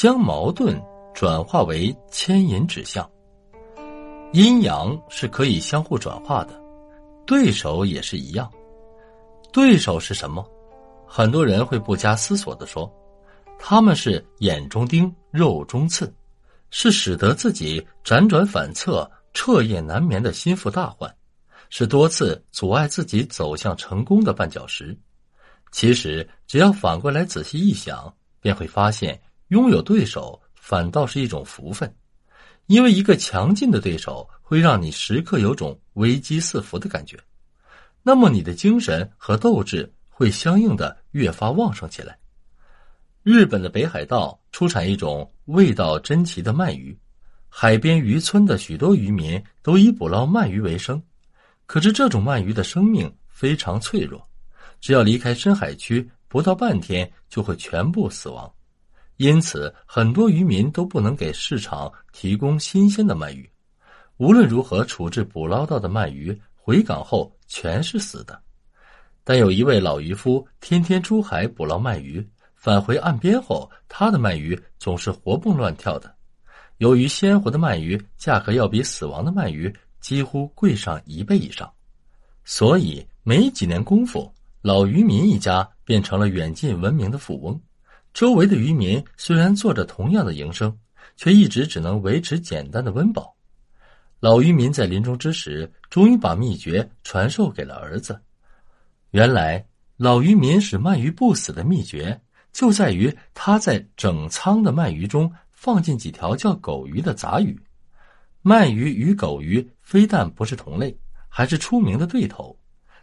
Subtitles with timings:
[0.00, 3.06] 将矛盾转化为牵引指向。
[4.32, 6.58] 阴阳是可以相互转化的，
[7.26, 8.50] 对手也是一样。
[9.52, 10.42] 对手是什么？
[11.06, 12.90] 很多人会不加思索的说，
[13.58, 16.10] 他们是眼中钉、肉中刺，
[16.70, 21.14] 是使得自己辗转反侧、彻夜难眠的心腹大患，
[21.68, 24.98] 是多次阻碍自己走向成功的绊脚石。
[25.70, 28.10] 其实，只要反过来仔细一想，
[28.40, 29.20] 便会发现，
[29.50, 31.94] 拥有对手反倒是一种福分。
[32.66, 37.18] 因为一个强劲的对手会让你时刻有种危机四伏的感觉，
[38.02, 42.16] 那么你的精神和斗志会相应的越发旺盛起来。
[43.24, 46.96] 日本的北海道出产一种味道珍奇的鳗鱼，
[47.48, 51.02] 海边渔村的许多渔民都以捕捞鳗鱼为生。
[51.66, 54.24] 可是这种鳗鱼的生命非常脆弱，
[54.80, 58.48] 只要离开深海区不到半天就会全部死亡。
[59.20, 63.46] 因此，很多渔民都不能给市场提供新鲜的鳗鱼。
[64.16, 68.40] 无论如何处置捕捞到的鳗鱼，回港后全是死的。
[69.22, 76.10] 但有一位老渔夫，天天出海捕捞鳗鱼，返回岸边后，他的鳗鱼总是活蹦乱跳的。
[76.78, 81.70] 由于鲜活的鳗鱼价格要比死亡的鳗鱼几乎贵上一倍以上，
[82.46, 87.60] 所以没几年功夫，老渔民一家变成了远近闻名的富翁。
[88.12, 90.76] 周围的渔民虽然做着同样的营生，
[91.16, 93.34] 却一直只能维持简单的温饱。
[94.18, 98.20] 老渔民在临终之时，终于把秘诀传授给了儿子。
[99.12, 99.64] 原来，
[99.96, 102.20] 老渔民使鳗鱼不死的秘诀，
[102.52, 107.58] 就在于他在整仓的鳗鱼中放进几条叫狗鱼的杂鱼。
[108.42, 110.96] 鳗鱼与狗鱼非但不是同类，
[111.28, 112.56] 还是出名的对头。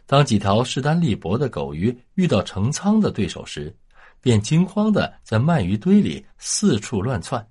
[0.06, 3.74] 当几条势单力薄的狗鱼遇到成仓的对手时，
[4.20, 7.46] 便惊慌的在鳗鱼堆里四处乱窜，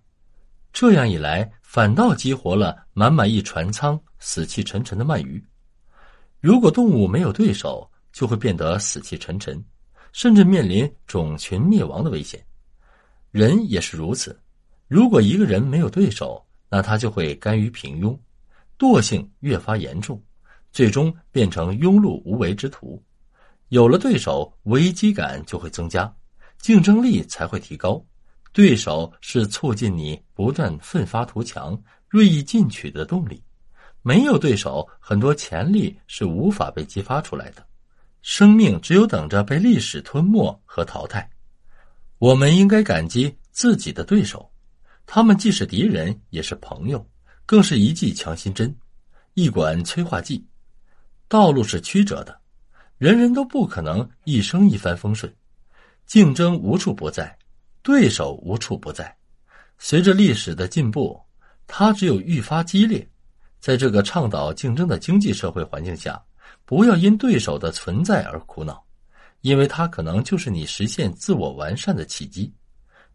[0.74, 5.44] 这样一来，反倒激活了满满一船舱死气沉沉的鳗鱼。
[6.40, 9.64] 如果动物没有对手，就会变得死气沉沉，
[10.12, 12.44] 甚至面临种群灭亡的危险。
[13.32, 14.40] 人也是如此，
[14.88, 18.18] 如果一个人没有对手，那他就会甘于平庸，
[18.78, 20.22] 惰性越发严重，
[20.72, 23.02] 最终变成庸碌无为之徒。
[23.70, 26.14] 有了对手，危机感就会增加。
[26.60, 28.04] 竞争力才会提高，
[28.52, 31.80] 对手是促进你不断奋发图强、
[32.10, 33.42] 锐意进取的动力。
[34.02, 37.66] 没有对手，很多潜力是无法被激发出来的，
[38.22, 41.30] 生命只有等着被历史吞没和淘汰。
[42.18, 44.50] 我们应该感激自己的对手，
[45.06, 47.06] 他们既是敌人，也是朋友，
[47.46, 48.74] 更是一剂强心针，
[49.34, 50.46] 一管催化剂。
[51.28, 52.40] 道路是曲折的，
[52.98, 55.32] 人人都不可能一生一帆风顺。
[56.08, 57.38] 竞争无处不在，
[57.84, 59.14] 对手无处不在。
[59.78, 61.20] 随着历史的进步，
[61.68, 63.06] 它只有愈发激烈。
[63.60, 66.20] 在这个倡导竞争的经济社会环境下，
[66.64, 68.82] 不要因对手的存在而苦恼，
[69.42, 72.50] 因为它可能就是你实现自我完善的契机；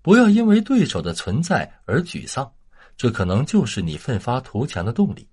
[0.03, 2.53] 不要因为对手的存在而沮丧，
[2.95, 5.27] 这可能就是你奋发图强的动力。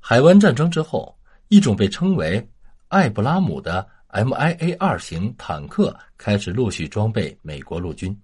[0.00, 1.18] 海湾战争之后，
[1.48, 2.46] 一种被称为
[2.88, 3.88] 艾布拉姆的。
[4.10, 8.18] MIA 二型坦克开始陆续装备美国陆军。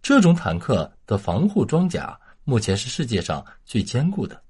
[0.00, 4.40] 这种坦克的防护装甲目前是世界上最坚固的，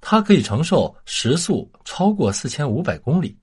[0.00, 3.38] 它可以承受时速超过四千五百公里、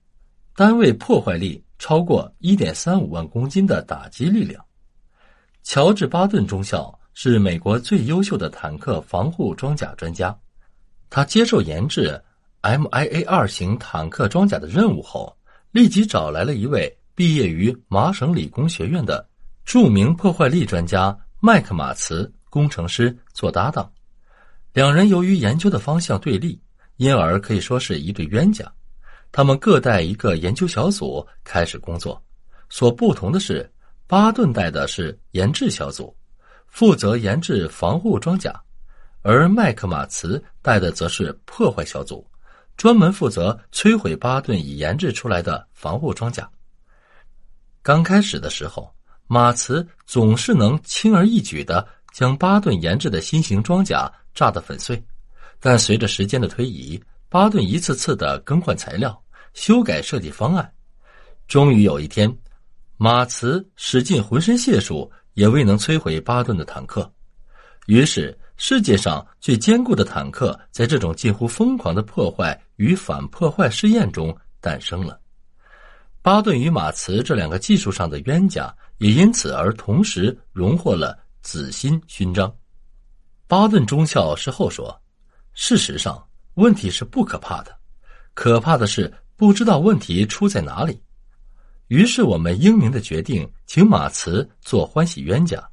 [0.54, 4.62] 单位破坏力超过一点三五万公斤的打击力量。
[5.62, 10.38] 乔治·巴顿中校是美国最优秀的坦克防护装甲专家，
[11.08, 12.22] 他接受研制
[12.60, 15.34] MIA 二型坦克装甲的任务后。
[15.78, 19.24] 立即找来了一位毕业于麻省理工学院的
[19.64, 23.88] 著名破坏力专家麦克马茨工程师做搭档。
[24.72, 26.60] 两人由于研究的方向对立，
[26.96, 28.68] 因而可以说是一对冤家。
[29.30, 32.20] 他们各带一个研究小组开始工作。
[32.68, 33.70] 所不同的是，
[34.08, 36.12] 巴顿带的是研制小组，
[36.66, 38.50] 负责研制防护装甲；
[39.22, 42.28] 而麦克马茨带的则是破坏小组。
[42.78, 46.48] 专门负责摧毁巴顿已研制出来的防护装甲。
[47.82, 48.88] 刚开始的时候，
[49.26, 51.84] 马茨总是能轻而易举的
[52.14, 55.02] 将巴顿研制的新型装甲炸得粉碎，
[55.58, 59.20] 但随着时间的推移，巴顿一次次的更换材料、
[59.54, 60.72] 修改设计方案，
[61.48, 62.32] 终于有一天，
[62.96, 67.12] 马茨使尽浑身解数也未能摧毁巴顿的坦克，
[67.86, 68.38] 于是。
[68.60, 75.18] 世界上最坚固的坦克，在这种近乎疯狂的破坏与反破坏试验中诞生了。
[76.22, 82.52] 巴顿与马茨这两个技术上的冤家，也因此而同时荣获了紫心勋章。
[83.46, 85.00] 巴顿中校事后说
[85.54, 86.20] ：“事实上，
[86.54, 87.74] 问题是不可怕的，
[88.34, 91.00] 可怕的是不知道问题出在哪里。”
[91.86, 95.66] 于是我们英明的决定，请马茨做欢喜冤家，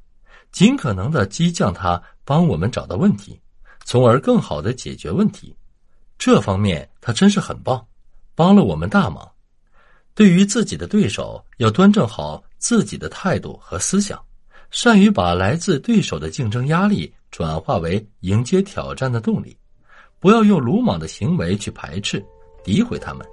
[0.56, 3.38] 尽可能的激将他帮我们找到问题，
[3.84, 5.54] 从而更好的解决问题。
[6.18, 7.86] 这方面他真是很棒，
[8.36, 9.30] 帮了我们大忙。
[10.14, 14.18] 对于自己的对手，要端正好自己的态度和思想，
[14.72, 19.58] 善于把来自对手的竞争压力转化为迎接挑战的动力，
[20.22, 22.26] 不要用鲁莽的行为去排斥、
[22.64, 23.28] 诋毁他们。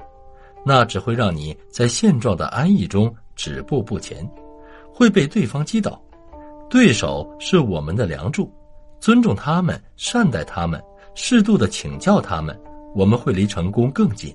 [0.66, 4.28] 那只会让你在现状的安逸中止步不前，
[4.92, 6.02] 会被对方击倒。
[6.72, 8.50] 对手是我们的梁柱，
[8.98, 10.82] 尊重他们，善待他们，
[11.14, 12.58] 适度的请教他们，
[12.94, 14.34] 我们会离成功更近。